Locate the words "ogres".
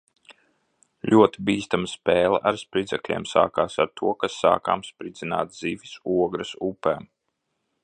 6.17-6.57